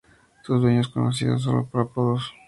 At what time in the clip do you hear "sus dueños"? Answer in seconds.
0.41-0.87